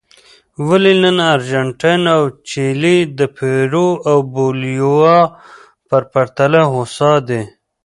[0.67, 5.17] ولې نن ارجنټاین او چیلي د پیرو او بولیویا
[5.87, 7.41] په پرتله هوسا دي.